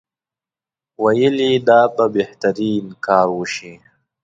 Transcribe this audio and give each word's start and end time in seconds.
ویل 1.03 1.37
یې 1.47 1.53
دا 1.67 1.81
به 1.95 2.05
بهترین 2.15 2.85
کار 3.05 3.27
وشي. 3.37 3.73